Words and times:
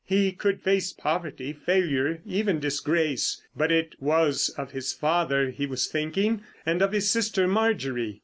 He 0.03 0.31
could 0.31 0.61
face 0.63 0.91
poverty, 0.91 1.53
failure, 1.53 2.23
even 2.25 2.59
disgrace. 2.59 3.39
But 3.55 3.71
it 3.71 3.93
was 3.99 4.49
of 4.57 4.71
his 4.71 4.93
father 4.93 5.51
he 5.51 5.67
was 5.67 5.85
thinking, 5.85 6.41
and 6.65 6.81
of 6.81 6.91
his 6.91 7.11
sister 7.11 7.47
Marjorie. 7.47 8.19